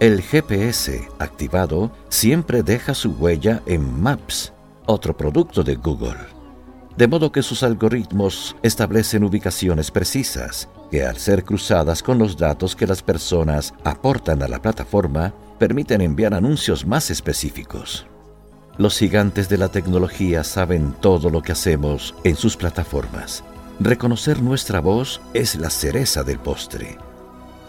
El 0.00 0.22
GPS 0.22 1.08
activado 1.20 1.92
siempre 2.08 2.64
deja 2.64 2.94
su 2.94 3.12
huella 3.12 3.62
en 3.66 4.02
Maps, 4.02 4.52
otro 4.86 5.16
producto 5.16 5.62
de 5.62 5.76
Google. 5.76 6.39
De 6.96 7.06
modo 7.06 7.32
que 7.32 7.42
sus 7.42 7.62
algoritmos 7.62 8.56
establecen 8.62 9.24
ubicaciones 9.24 9.90
precisas, 9.90 10.68
que 10.90 11.04
al 11.04 11.16
ser 11.16 11.44
cruzadas 11.44 12.02
con 12.02 12.18
los 12.18 12.36
datos 12.36 12.74
que 12.74 12.86
las 12.86 13.02
personas 13.02 13.74
aportan 13.84 14.42
a 14.42 14.48
la 14.48 14.60
plataforma, 14.60 15.32
permiten 15.58 16.00
enviar 16.00 16.34
anuncios 16.34 16.86
más 16.86 17.10
específicos. 17.10 18.06
Los 18.76 18.98
gigantes 18.98 19.48
de 19.48 19.58
la 19.58 19.68
tecnología 19.68 20.42
saben 20.42 20.94
todo 21.00 21.30
lo 21.30 21.42
que 21.42 21.52
hacemos 21.52 22.14
en 22.24 22.34
sus 22.34 22.56
plataformas. 22.56 23.44
Reconocer 23.78 24.42
nuestra 24.42 24.80
voz 24.80 25.20
es 25.32 25.54
la 25.56 25.70
cereza 25.70 26.24
del 26.24 26.38
postre. 26.38 26.98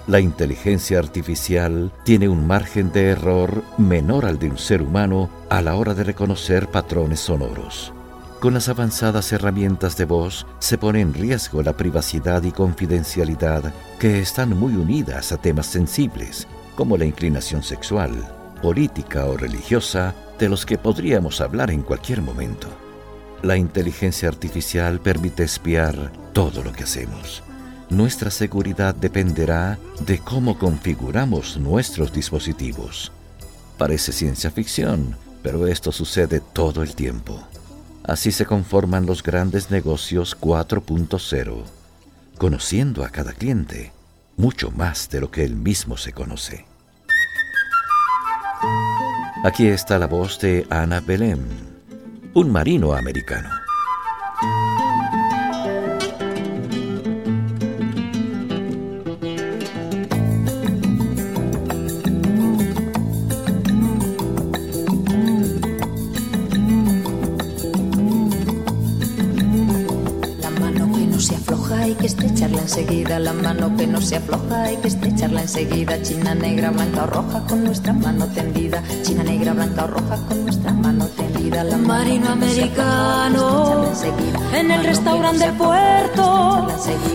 La 0.07 0.19
inteligencia 0.19 0.99
artificial 0.99 1.91
tiene 2.03 2.27
un 2.27 2.47
margen 2.47 2.91
de 2.91 3.09
error 3.09 3.63
menor 3.77 4.25
al 4.25 4.39
de 4.39 4.49
un 4.49 4.57
ser 4.57 4.81
humano 4.81 5.29
a 5.49 5.61
la 5.61 5.75
hora 5.75 5.93
de 5.93 6.03
reconocer 6.03 6.67
patrones 6.67 7.19
sonoros. 7.19 7.93
Con 8.41 8.55
las 8.55 8.69
avanzadas 8.69 9.31
herramientas 9.33 9.97
de 9.97 10.05
voz 10.05 10.47
se 10.57 10.79
pone 10.79 10.99
en 10.99 11.13
riesgo 11.13 11.61
la 11.61 11.77
privacidad 11.77 12.41
y 12.41 12.51
confidencialidad 12.51 13.71
que 13.99 14.19
están 14.19 14.57
muy 14.57 14.73
unidas 14.73 15.31
a 15.31 15.37
temas 15.37 15.67
sensibles 15.67 16.47
como 16.75 16.97
la 16.97 17.05
inclinación 17.05 17.61
sexual, 17.61 18.11
política 18.59 19.27
o 19.27 19.37
religiosa 19.37 20.15
de 20.39 20.49
los 20.49 20.65
que 20.65 20.79
podríamos 20.79 21.39
hablar 21.39 21.69
en 21.69 21.83
cualquier 21.83 22.23
momento. 22.23 22.67
La 23.43 23.57
inteligencia 23.57 24.27
artificial 24.27 24.99
permite 24.99 25.43
espiar 25.43 26.11
todo 26.33 26.63
lo 26.63 26.73
que 26.73 26.85
hacemos. 26.85 27.43
Nuestra 27.91 28.31
seguridad 28.31 28.95
dependerá 28.95 29.77
de 29.99 30.17
cómo 30.17 30.57
configuramos 30.57 31.57
nuestros 31.57 32.11
dispositivos. 32.11 33.11
Parece 33.77 34.11
ciencia 34.11 34.49
ficción, 34.49 35.15
pero 35.43 35.67
esto 35.67 35.91
sucede 35.91 36.39
todo 36.39 36.81
el 36.81 36.95
tiempo. 36.95 37.39
Así 38.11 38.33
se 38.33 38.45
conforman 38.45 39.05
los 39.05 39.23
grandes 39.23 39.71
negocios 39.71 40.37
4.0, 40.37 41.63
conociendo 42.37 43.05
a 43.05 43.09
cada 43.09 43.31
cliente 43.31 43.93
mucho 44.35 44.69
más 44.69 45.09
de 45.09 45.21
lo 45.21 45.31
que 45.31 45.45
él 45.45 45.55
mismo 45.55 45.95
se 45.95 46.11
conoce. 46.11 46.65
Aquí 49.45 49.65
está 49.65 49.97
la 49.97 50.07
voz 50.07 50.41
de 50.41 50.67
Ana 50.69 50.99
Belém, 50.99 51.39
un 52.33 52.51
marino 52.51 52.91
americano. 52.91 53.60
La 73.19 73.33
mano 73.33 73.75
que 73.75 73.87
no 73.87 74.01
se 74.01 74.17
afloja, 74.17 74.63
hay 74.63 74.77
que 74.77 74.87
estrecharla 74.87 75.41
enseguida. 75.41 76.01
China 76.01 76.33
negra, 76.33 76.69
blanca 76.71 77.03
o 77.03 77.07
roja 77.07 77.41
con 77.47 77.63
nuestra 77.63 77.93
mano 77.93 78.25
tendida. 78.27 78.81
China 79.03 79.23
negra, 79.23 79.53
blanca 79.53 79.85
o 79.85 79.87
roja 79.87 80.17
con 80.27 80.43
nuestra 80.43 80.71
mano 80.71 81.07
tendida. 81.07 81.63
La 81.63 81.77
Marino 81.77 82.29
americano, 82.29 83.85
en 84.53 84.71
el 84.71 84.83
restaurante 84.83 85.45
del 85.45 85.55
puerto, 85.55 86.67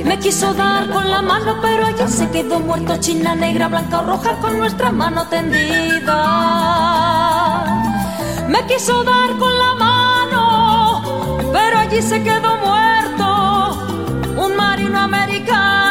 me 0.04 0.18
quiso 0.18 0.52
dar 0.54 0.88
con 0.90 1.10
la 1.10 1.22
mano, 1.22 1.56
pero 1.62 1.86
allí 1.86 2.08
se 2.08 2.28
quedó 2.30 2.60
muerto. 2.60 2.96
China 2.98 3.34
negra, 3.34 3.68
blanca 3.68 4.00
o 4.00 4.04
roja 4.04 4.38
con 4.40 4.58
nuestra 4.58 4.92
mano 4.92 5.26
tendida. 5.28 6.18
Me 8.48 8.64
quiso 8.66 9.02
dar 9.02 9.36
con 9.38 9.58
la 9.58 9.74
mano, 9.74 11.02
pero 11.52 11.78
allí 11.78 12.02
se 12.02 12.22
quedó 12.22 12.56
muerto 12.58 12.76
un 14.36 14.56
marino 14.56 15.00
americano 15.00 15.85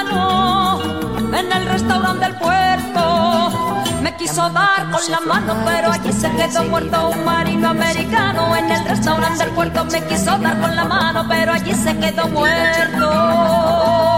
en 1.45 1.51
el 1.51 1.67
restaurante 1.67 2.25
del 2.25 2.35
puerto. 2.35 3.83
Me 4.01 4.15
quiso 4.15 4.49
dar 4.49 4.89
con 4.91 5.11
la 5.11 5.19
mano, 5.21 5.55
pero 5.65 5.91
allí 5.91 6.11
se 6.11 6.29
quedó 6.31 6.63
muerto 6.65 7.09
un 7.09 7.25
marino 7.25 7.69
americano 7.69 8.55
en 8.55 8.71
el 8.71 8.85
restaurante 8.85 9.43
del 9.43 9.53
puerto. 9.53 9.85
Me 9.85 10.03
quiso 10.05 10.37
dar 10.37 10.59
con 10.59 10.75
la 10.75 10.85
mano, 10.85 11.25
pero 11.27 11.53
allí 11.53 11.73
se 11.73 11.95
quedó 11.97 12.27
muerto. 12.27 14.14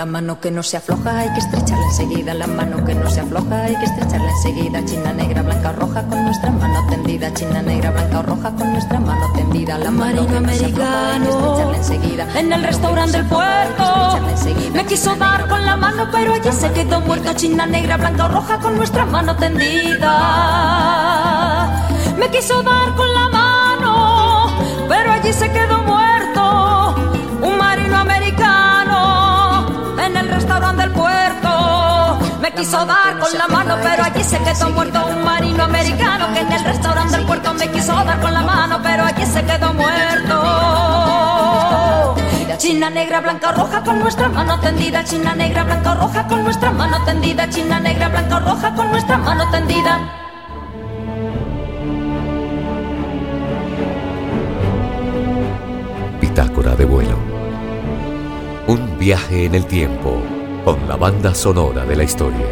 La 0.00 0.06
mano 0.06 0.40
que 0.40 0.50
no 0.50 0.62
se 0.62 0.78
afloja 0.78 1.18
hay 1.18 1.28
que 1.34 1.40
estrecharla 1.40 1.84
enseguida. 1.84 2.32
La 2.32 2.46
mano 2.46 2.82
que 2.86 2.94
no 2.94 3.10
se 3.10 3.20
afloja 3.20 3.64
hay 3.64 3.76
que 3.76 3.84
estrecharla 3.84 4.30
enseguida. 4.30 4.82
China 4.86 5.12
negra, 5.12 5.42
blanca 5.42 5.68
o 5.68 5.72
roja 5.74 6.02
con 6.06 6.24
nuestra 6.24 6.50
mano 6.50 6.86
tendida. 6.88 7.34
China 7.34 7.60
negra, 7.60 7.90
blanca 7.90 8.20
o 8.20 8.22
roja 8.22 8.50
con 8.52 8.72
nuestra 8.72 8.98
mano 8.98 9.30
tendida. 9.34 9.76
La 9.76 9.90
mano 9.90 10.22
Marino 10.22 10.38
americano 10.38 11.74
enseguida. 11.74 12.26
En 12.34 12.50
el 12.50 12.62
restaurante 12.62 13.18
del 13.18 13.26
puerto 13.26 14.18
me 14.72 14.86
quiso 14.86 15.14
dar 15.16 15.46
con 15.46 15.66
la 15.66 15.76
mano, 15.76 16.08
pero 16.10 16.32
allí 16.32 16.50
se 16.50 16.72
quedó 16.72 17.02
muerto. 17.02 17.34
China 17.34 17.66
negra, 17.66 17.98
blanca 17.98 18.24
o 18.24 18.28
roja 18.28 18.58
con 18.58 18.78
nuestra 18.78 19.04
mano 19.04 19.36
tendida. 19.36 20.08
Me 22.18 22.26
quiso 22.30 22.62
dar 22.62 22.94
con 22.96 23.12
la 23.12 23.28
mano, 23.28 24.46
pero 24.88 25.12
allí 25.12 25.30
se 25.30 25.52
quedó 25.52 25.82
muerto. 25.82 26.94
Un 27.42 27.58
marino 27.58 27.98
americano 27.98 28.29
Me 32.50 32.56
quiso 32.56 32.84
dar 32.84 33.16
con 33.16 33.38
la 33.38 33.46
mano, 33.46 33.76
pero 33.80 34.02
allí 34.02 34.24
se 34.24 34.36
quedó 34.38 34.70
muerto 34.70 35.06
un 35.06 35.22
marino 35.22 35.62
americano 35.62 36.32
que 36.32 36.40
en 36.40 36.50
el 36.50 36.64
restaurante 36.64 37.16
del 37.16 37.24
puerto 37.24 37.54
me 37.54 37.68
quiso 37.70 37.92
dar 37.92 38.18
con 38.18 38.32
la 38.32 38.40
mano, 38.40 38.80
pero 38.82 39.04
allí 39.04 39.24
se 39.24 39.44
quedó 39.44 39.72
muerto. 39.72 40.34
China 42.58 42.90
negra, 42.90 43.20
blanca 43.20 43.52
roja 43.52 43.84
con 43.84 44.00
nuestra 44.00 44.28
mano 44.28 44.58
tendida. 44.58 45.04
China 45.04 45.32
negra, 45.36 45.62
blanca 45.62 45.94
roja 45.94 46.26
con 46.26 46.42
nuestra 46.42 46.72
mano 46.72 47.04
tendida. 47.04 47.48
China 47.48 47.78
negra, 47.78 48.08
blanca 48.08 48.40
roja 48.40 48.74
con 48.74 48.90
nuestra 48.90 49.16
mano 49.16 49.48
tendida. 49.52 50.00
Bitácora 56.20 56.74
de 56.74 56.84
vuelo. 56.84 57.16
Un 58.66 58.98
viaje 58.98 59.44
en 59.44 59.54
el 59.54 59.66
tiempo 59.66 60.20
con 60.64 60.86
la 60.88 60.96
banda 60.96 61.34
sonora 61.34 61.84
de 61.84 61.96
la 61.96 62.04
historia. 62.04 62.46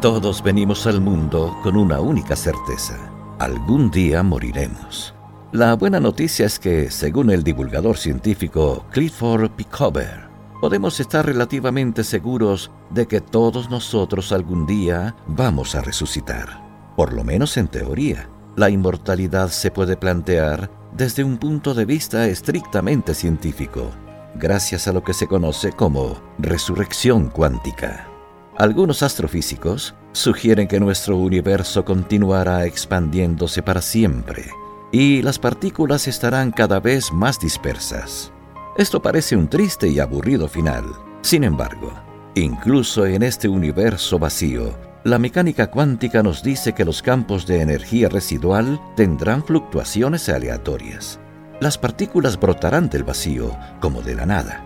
Todos 0.00 0.42
venimos 0.42 0.86
al 0.86 1.00
mundo 1.00 1.56
con 1.62 1.76
una 1.76 2.00
única 2.00 2.36
certeza. 2.36 2.96
Algún 3.38 3.90
día 3.90 4.22
moriremos. 4.22 5.14
La 5.52 5.74
buena 5.74 5.98
noticia 5.98 6.46
es 6.46 6.58
que, 6.58 6.90
según 6.90 7.30
el 7.30 7.42
divulgador 7.42 7.96
científico 7.96 8.84
Clifford 8.90 9.50
Pickover, 9.52 10.28
podemos 10.60 11.00
estar 11.00 11.26
relativamente 11.26 12.04
seguros 12.04 12.70
de 12.90 13.06
que 13.06 13.20
todos 13.20 13.70
nosotros 13.70 14.32
algún 14.32 14.66
día 14.66 15.16
vamos 15.26 15.74
a 15.74 15.80
resucitar 15.80 16.65
por 16.96 17.12
lo 17.12 17.22
menos 17.22 17.56
en 17.56 17.68
teoría. 17.68 18.28
La 18.56 18.70
inmortalidad 18.70 19.50
se 19.50 19.70
puede 19.70 19.96
plantear 19.96 20.70
desde 20.96 21.22
un 21.22 21.36
punto 21.36 21.74
de 21.74 21.84
vista 21.84 22.26
estrictamente 22.26 23.14
científico, 23.14 23.90
gracias 24.34 24.88
a 24.88 24.92
lo 24.92 25.04
que 25.04 25.12
se 25.12 25.26
conoce 25.26 25.72
como 25.72 26.20
resurrección 26.38 27.28
cuántica. 27.28 28.08
Algunos 28.56 29.02
astrofísicos 29.02 29.94
sugieren 30.12 30.66
que 30.66 30.80
nuestro 30.80 31.18
universo 31.18 31.84
continuará 31.84 32.64
expandiéndose 32.64 33.62
para 33.62 33.82
siempre, 33.82 34.46
y 34.90 35.20
las 35.20 35.38
partículas 35.38 36.08
estarán 36.08 36.50
cada 36.50 36.80
vez 36.80 37.12
más 37.12 37.38
dispersas. 37.38 38.32
Esto 38.78 39.02
parece 39.02 39.36
un 39.36 39.48
triste 39.48 39.88
y 39.88 40.00
aburrido 40.00 40.48
final. 40.48 40.84
Sin 41.20 41.44
embargo, 41.44 41.92
incluso 42.34 43.04
en 43.04 43.22
este 43.22 43.48
universo 43.48 44.18
vacío, 44.18 44.85
la 45.06 45.20
mecánica 45.20 45.68
cuántica 45.68 46.20
nos 46.20 46.42
dice 46.42 46.72
que 46.72 46.84
los 46.84 47.00
campos 47.00 47.46
de 47.46 47.60
energía 47.60 48.08
residual 48.08 48.80
tendrán 48.96 49.44
fluctuaciones 49.44 50.28
aleatorias. 50.28 51.20
Las 51.60 51.78
partículas 51.78 52.40
brotarán 52.40 52.88
del 52.88 53.04
vacío 53.04 53.56
como 53.80 54.02
de 54.02 54.16
la 54.16 54.26
nada. 54.26 54.64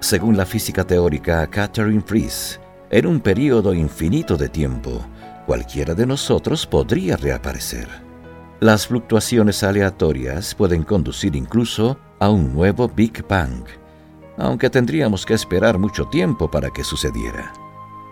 Según 0.00 0.34
la 0.34 0.46
física 0.46 0.84
teórica 0.84 1.46
Catherine 1.48 2.00
Fries, 2.00 2.58
en 2.88 3.06
un 3.06 3.20
periodo 3.20 3.74
infinito 3.74 4.38
de 4.38 4.48
tiempo, 4.48 5.04
cualquiera 5.44 5.94
de 5.94 6.06
nosotros 6.06 6.66
podría 6.66 7.18
reaparecer. 7.18 7.86
Las 8.60 8.86
fluctuaciones 8.86 9.62
aleatorias 9.62 10.54
pueden 10.54 10.84
conducir 10.84 11.36
incluso 11.36 11.98
a 12.18 12.30
un 12.30 12.54
nuevo 12.54 12.88
Big 12.88 13.28
Bang, 13.28 13.66
aunque 14.38 14.70
tendríamos 14.70 15.26
que 15.26 15.34
esperar 15.34 15.76
mucho 15.76 16.06
tiempo 16.06 16.50
para 16.50 16.70
que 16.70 16.82
sucediera. 16.82 17.52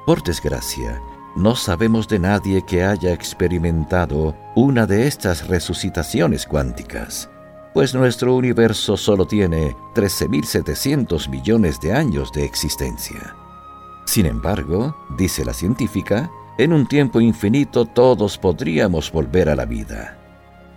Por 0.04 0.22
desgracia, 0.22 1.00
no 1.36 1.56
sabemos 1.56 2.08
de 2.08 2.18
nadie 2.18 2.62
que 2.64 2.84
haya 2.84 3.12
experimentado 3.12 4.36
una 4.54 4.86
de 4.86 5.06
estas 5.06 5.48
resucitaciones 5.48 6.46
cuánticas, 6.46 7.28
pues 7.72 7.94
nuestro 7.94 8.36
universo 8.36 8.96
solo 8.96 9.26
tiene 9.26 9.74
13.700 9.94 11.28
millones 11.28 11.80
de 11.80 11.92
años 11.92 12.32
de 12.32 12.44
existencia. 12.44 13.34
Sin 14.06 14.26
embargo, 14.26 14.96
dice 15.16 15.44
la 15.44 15.54
científica, 15.54 16.30
en 16.56 16.72
un 16.72 16.86
tiempo 16.86 17.20
infinito 17.20 17.84
todos 17.84 18.38
podríamos 18.38 19.10
volver 19.10 19.48
a 19.48 19.56
la 19.56 19.64
vida. 19.64 20.18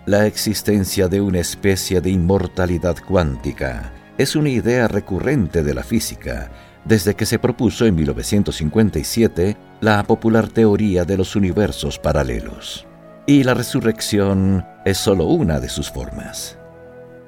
La 0.06 0.26
existencia 0.26 1.06
de 1.06 1.20
una 1.20 1.38
especie 1.38 2.00
de 2.00 2.10
inmortalidad 2.10 2.96
cuántica 3.06 3.92
es 4.16 4.34
una 4.34 4.48
idea 4.48 4.88
recurrente 4.88 5.62
de 5.62 5.74
la 5.74 5.84
física 5.84 6.50
desde 6.84 7.14
que 7.14 7.26
se 7.26 7.38
propuso 7.38 7.86
en 7.86 7.94
1957 7.94 9.56
la 9.80 10.02
popular 10.02 10.48
teoría 10.48 11.04
de 11.04 11.16
los 11.16 11.36
universos 11.36 11.98
paralelos. 11.98 12.86
Y 13.26 13.44
la 13.44 13.54
resurrección 13.54 14.64
es 14.84 14.98
solo 14.98 15.26
una 15.26 15.60
de 15.60 15.68
sus 15.68 15.90
formas. 15.90 16.58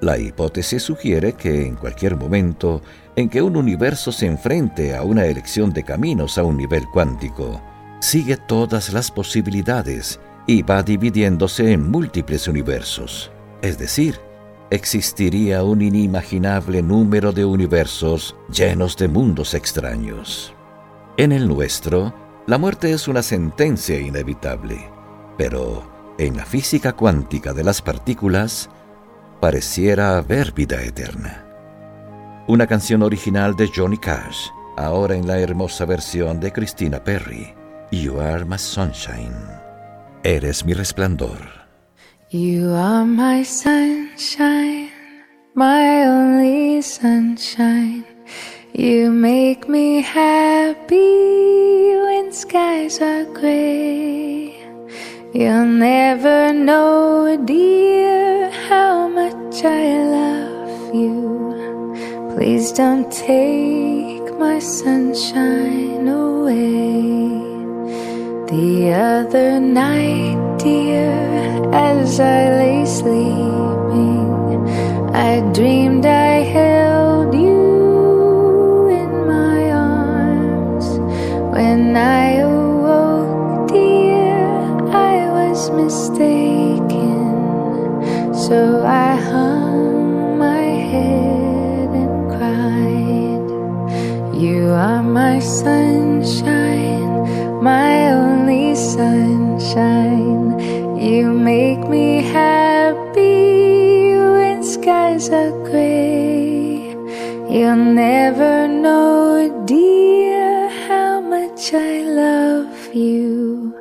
La 0.01 0.19
hipótesis 0.19 0.83
sugiere 0.83 1.35
que 1.35 1.67
en 1.67 1.77
cualquier 1.77 2.17
momento 2.17 2.81
en 3.17 3.29
que 3.29 3.43
un 3.43 3.57
universo 3.57 4.11
se 4.11 4.27
enfrente 4.27 4.97
a 4.97 5.03
una 5.03 5.27
elección 5.27 5.73
de 5.73 5.85
caminos 5.85 6.39
a 6.39 6.43
un 6.43 6.57
nivel 6.57 6.87
cuántico, 6.93 7.61
sigue 8.01 8.37
todas 8.37 8.93
las 8.93 9.11
posibilidades 9.11 10.19
y 10.47 10.63
va 10.63 10.83
dividiéndose 10.83 11.73
en 11.73 11.91
múltiples 11.91 12.49
universos. 12.49 13.31
Es 13.63 13.79
decir, 13.79 14.19
existiría 14.71 15.63
un 15.63 15.83
inimaginable 15.83 16.83
número 16.83 17.31
de 17.31 17.45
universos 17.45 18.35
llenos 18.51 18.97
de 18.97 19.07
mundos 19.07 19.53
extraños. 19.53 20.55
En 21.19 21.33
el 21.33 21.47
nuestro, 21.47 22.15
la 22.47 22.59
muerte 22.59 22.93
es 22.93 23.09
una 23.09 23.23
sentencia 23.23 24.01
inevitable, 24.01 24.91
pero 25.37 26.15
en 26.19 26.37
la 26.37 26.45
física 26.45 26.93
cuántica 26.93 27.53
de 27.53 27.65
las 27.65 27.81
partículas 27.83 28.69
pareciera 29.41 30.17
haber 30.19 30.53
vida 30.53 30.83
eterna. 30.83 31.47
Una 32.47 32.67
canción 32.67 33.03
original 33.03 33.55
de 33.57 33.71
Johnny 33.75 33.99
Cash, 33.99 34.49
ahora 34.77 35.15
en 35.15 35.27
la 35.27 35.39
hermosa 35.39 35.85
versión 35.85 36.41
de 36.41 36.53
Christina 36.53 37.03
Perry, 37.03 37.55
You 37.91 38.21
Are 38.21 38.45
My 38.45 38.59
Sunshine. 38.59 39.61
Eres 40.23 40.65
mi 40.65 40.75
resplandor. 40.75 41.39
You 42.31 42.75
are 42.75 43.05
my 43.05 43.45
sunshine, 43.45 44.91
my 45.55 46.07
only 46.07 46.83
sunshine. 46.83 48.05
You 48.73 49.11
make 49.11 49.69
me 49.69 50.03
happy 50.03 51.70
skies 52.35 53.01
are 53.01 53.25
gray. 53.25 54.55
You'll 55.33 55.67
never 55.67 56.53
know, 56.53 57.37
dear, 57.45 58.51
how 58.69 59.09
much 59.09 59.65
I 59.65 59.99
love 60.05 60.95
you. 60.95 62.35
Please 62.35 62.73
don't 62.73 63.11
take 63.11 64.39
my 64.39 64.59
sunshine 64.59 66.09
away. 66.09 67.31
The 68.51 68.93
other 68.93 69.61
night, 69.61 70.59
dear, 70.59 71.11
as 71.73 72.21
I 72.21 72.57
lay 72.61 72.87
sleeping, 72.87 74.69
I 75.15 75.41
dreamed 75.53 76.07
I 76.07 76.43
held 76.55 76.80
When 81.91 81.99
I 81.99 82.35
awoke, 82.47 83.67
dear, 83.67 84.47
I 84.95 85.27
was 85.39 85.71
mistaken. 85.71 87.35
So 88.33 88.85
I 88.87 89.17
hung 89.17 90.39
my 90.39 90.69
head 90.93 91.91
and 92.03 92.31
cried. 92.31 93.47
You 94.41 94.71
are 94.71 95.03
my 95.03 95.41
sunshine, 95.41 97.11
my 97.61 98.13
only 98.13 98.77
sunshine. 98.77 100.61
You 100.97 101.33
make 101.33 101.89
me 101.89 102.23
happy 102.23 104.15
when 104.15 104.63
skies 104.63 105.29
are 105.31 105.51
gray. 105.69 106.95
You'll 107.51 107.75
never 107.75 108.10
you. 112.95 113.75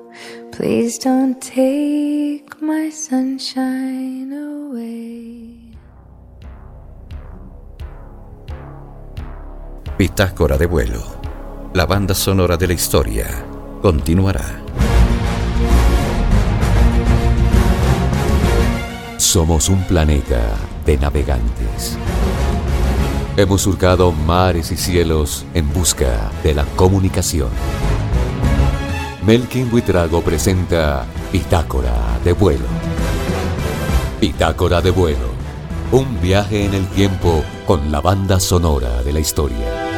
Please 0.52 0.98
don't 1.00 1.39
take 1.41 2.45
my 2.62 2.89
sunshine 2.91 4.34
away. 4.34 5.78
Bitácora 9.98 10.58
de 10.58 10.65
vuelo. 10.65 11.19
La 11.74 11.86
banda 11.86 12.15
sonora 12.15 12.58
de 12.58 12.67
la 12.67 12.74
historia 12.74 13.28
continuará. 13.82 14.60
Somos 19.17 19.69
un 19.69 19.84
planeta 19.84 20.58
de 20.86 20.98
navegantes. 20.98 21.98
Hemos 23.38 23.62
surcado 23.62 24.12
mares 24.12 24.72
y 24.72 24.78
cielos 24.78 25.45
en 25.54 25.72
busca 25.72 26.32
de 26.43 26.54
la 26.54 26.65
comunicación. 26.76 27.50
Melkin 29.25 29.69
Buitrago 29.69 30.21
presenta 30.21 31.05
Bitácora 31.32 31.93
de 32.23 32.32
vuelo. 32.32 32.65
Bitácora 34.21 34.82
de 34.82 34.91
vuelo. 34.91 35.29
Un 35.91 36.21
viaje 36.21 36.65
en 36.65 36.73
el 36.73 36.88
tiempo 36.88 37.43
con 37.65 37.91
la 37.91 37.99
banda 37.99 38.39
sonora 38.39 39.03
de 39.03 39.12
la 39.12 39.19
historia. 39.19 39.88